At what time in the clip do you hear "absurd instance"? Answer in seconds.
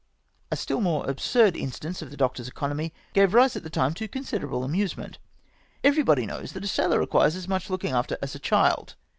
1.07-2.01